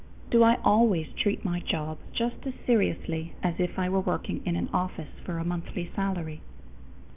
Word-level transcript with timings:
Do 0.31 0.41
I 0.41 0.55
always 0.63 1.09
treat 1.15 1.45
my 1.45 1.59
job 1.59 1.99
just 2.11 2.37
as 2.47 2.55
seriously 2.65 3.35
as 3.43 3.59
if 3.59 3.77
I 3.77 3.87
were 3.87 3.99
working 3.99 4.41
in 4.47 4.55
an 4.55 4.69
office 4.73 5.13
for 5.23 5.37
a 5.37 5.45
monthly 5.45 5.91
salary? 5.95 6.41